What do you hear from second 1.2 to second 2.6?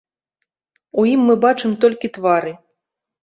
мы бачым толькі твары.